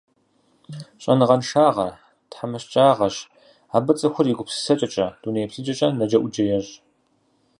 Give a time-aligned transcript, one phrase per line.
[1.01, 1.93] Щӏэныгъэншагъэр–
[2.29, 3.15] тхьэмыщкӀагъэщ,
[3.75, 6.73] абы цӀыхур и гупсысэкӀэкӀэ, дунейеплъыкӀэкӀэ нэджэӀуджэ ещӀ.